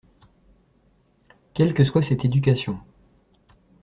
[1.53, 2.79] Quelle que soit cette éducation.